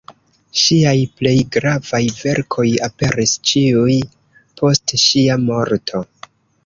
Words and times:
Ŝiaj 0.59 0.93
plej 1.19 1.33
gravaj 1.55 1.99
verkoj 2.21 2.65
aperis 2.87 3.35
ĉiuj 3.51 3.99
post 4.63 4.97
ŝia 5.05 5.37
morto. 5.51 6.03